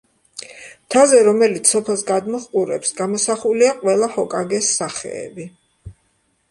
[0.85, 5.49] მთაზე, რომელიც სოფელს გადმოჰყურებს გამოსახულია ყველა ჰოკაგეს სახეები.